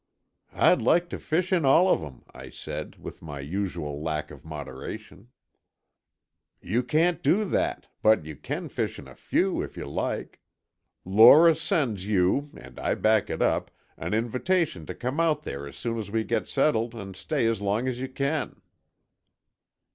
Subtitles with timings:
[0.55, 4.43] "I'd like to fish in all of 'em," I said, with my usual lack of
[4.43, 5.29] moderation.
[6.59, 10.39] "You can't do that, but you can fish in a few, if you like.
[11.05, 15.77] Lora sends you, and I back it up, an invitation to come out there as
[15.77, 18.59] soon as we get settled and stay as long as you can."